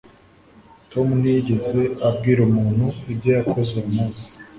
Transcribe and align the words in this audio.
Tom 0.91 1.07
ntiyigeze 1.19 1.79
abwira 2.09 2.39
umuntu 2.49 2.85
ibyo 3.11 3.29
yakoze 3.37 3.69
uwo 3.75 3.87
munsi 3.95 4.25